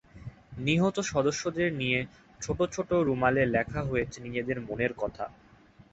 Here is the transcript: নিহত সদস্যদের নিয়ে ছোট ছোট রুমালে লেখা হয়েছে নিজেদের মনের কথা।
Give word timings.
নিহত 0.59 0.97
সদস্যদের 1.11 1.69
নিয়ে 1.73 1.99
ছোট 2.39 2.59
ছোট 2.71 2.89
রুমালে 3.07 3.43
লেখা 3.55 3.81
হয়েছে 3.83 4.17
নিজেদের 4.25 4.57
মনের 4.67 4.93
কথা। 4.97 5.25